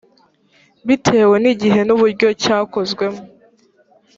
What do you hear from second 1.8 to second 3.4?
n uburyo cyakozwemo